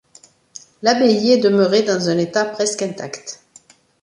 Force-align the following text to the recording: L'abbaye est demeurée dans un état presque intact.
L'abbaye 0.81 1.31
est 1.33 1.37
demeurée 1.37 1.83
dans 1.83 2.09
un 2.09 2.17
état 2.17 2.43
presque 2.45 2.81
intact. 2.81 3.43